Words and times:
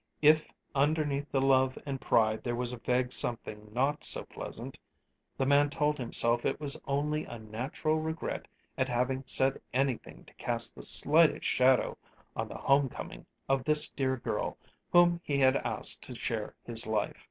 If 0.23 0.51
underneath 0.73 1.31
the 1.31 1.43
love 1.43 1.77
and 1.85 2.01
pride 2.01 2.43
there 2.43 2.55
was 2.55 2.73
a 2.73 2.77
vague 2.77 3.13
something 3.13 3.69
not 3.71 4.03
so 4.03 4.23
pleasant, 4.23 4.79
the 5.37 5.45
man 5.45 5.69
told 5.69 5.99
himself 5.99 6.43
it 6.43 6.59
was 6.59 6.81
only 6.87 7.23
a 7.25 7.37
natural 7.37 7.99
regret 7.99 8.47
at 8.79 8.89
having 8.89 9.21
said 9.27 9.61
anything 9.73 10.25
to 10.25 10.33
cast 10.33 10.73
the 10.73 10.81
slightest 10.81 11.43
shadow 11.45 11.99
on 12.35 12.47
the 12.47 12.57
home 12.57 12.89
coming 12.89 13.27
of 13.47 13.63
this 13.63 13.91
dear 13.91 14.17
girl 14.17 14.57
whom 14.91 15.21
he 15.23 15.37
had 15.37 15.57
asked 15.57 16.01
to 16.01 16.15
share 16.15 16.55
his 16.63 16.87
life. 16.87 17.19